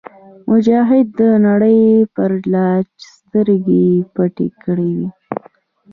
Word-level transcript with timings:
مجاهد 0.49 1.07
د 1.19 1.21
نړۍ 1.47 1.81
پر 2.15 2.31
لالچ 2.53 2.93
سترګې 3.15 3.87
پټې 4.13 4.47
کړې 4.63 4.89
وي. 4.97 5.09